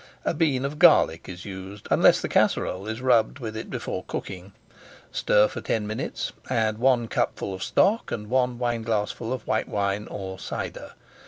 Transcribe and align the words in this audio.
A 0.25 0.33
bean 0.33 0.65
of 0.65 0.79
garlic 0.79 1.29
is 1.29 1.45
used, 1.45 1.85
unless 1.91 2.21
the 2.21 2.27
[Page 2.27 2.53
456] 2.53 2.53
casserole 2.59 2.87
is 2.87 3.01
rubbed 3.03 3.37
with 3.37 3.55
it 3.55 3.69
before 3.69 4.03
cooking. 4.05 4.51
Stir 5.11 5.47
for 5.47 5.61
ten 5.61 5.85
minutes, 5.85 6.33
add 6.49 6.79
one 6.79 7.07
cupful 7.07 7.53
of 7.53 7.61
stock 7.61 8.11
and 8.11 8.27
one 8.27 8.57
wineglassful 8.57 9.31
of 9.31 9.45
white 9.45 9.69
wine 9.69 10.07
or 10.07 10.39
cider. 10.39 10.93